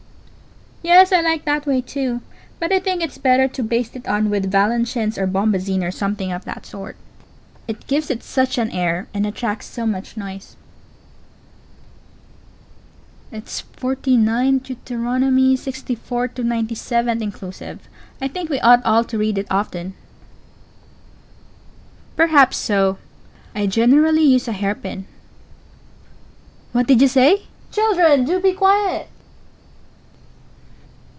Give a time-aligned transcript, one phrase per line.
[0.83, 2.21] Yes, I like that way, too;
[2.59, 6.31] but I think it's better to baste it on with Valenciennes or bombazine, or something
[6.31, 6.95] of that sort.
[7.67, 10.55] It gives it such an air and attracts so much noise.
[13.29, 13.37] Pause.
[13.39, 17.87] It's forty ninth Deuteronomy, sixty forth to ninety seventh inclusive.
[18.19, 19.91] I think we ought all to read it often.
[19.91, 19.99] Pause.
[22.15, 22.97] Perhaps so;
[23.53, 25.03] I generally use a hair pin.
[25.03, 25.11] Pause.
[26.71, 27.33] What did you say?
[27.35, 29.09] (Aside.) Children, do be quiet!